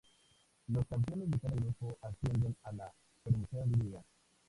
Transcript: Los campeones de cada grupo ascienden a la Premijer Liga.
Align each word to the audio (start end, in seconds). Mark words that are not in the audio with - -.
Los 0.69 0.87
campeones 0.87 1.29
de 1.29 1.37
cada 1.39 1.53
grupo 1.53 1.95
ascienden 2.01 2.57
a 2.63 2.71
la 2.71 2.91
Premijer 3.23 3.67
Liga. 3.67 4.03